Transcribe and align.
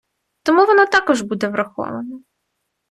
Тому 0.43 0.65
воно 0.65 0.85
також 0.85 1.21
буде 1.21 1.47
враховано. 1.47 2.21